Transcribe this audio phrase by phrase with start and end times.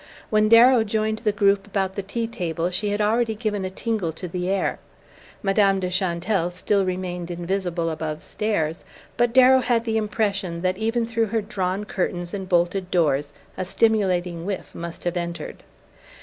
[0.31, 4.11] When Darrow joined the group about the tea table she had already given a tingle
[4.13, 4.79] to the air.
[5.43, 8.83] Madame de Chantelle still remained invisible above stairs;
[9.15, 13.63] but Darrow had the impression that even through her drawn curtains and bolted doors a
[13.63, 15.61] stimulating whiff must have entered.